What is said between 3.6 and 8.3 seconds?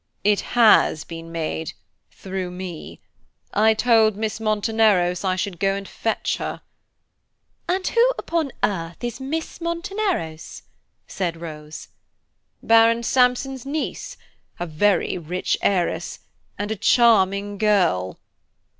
told Miss Monteneros I should go and fetch her." "And who,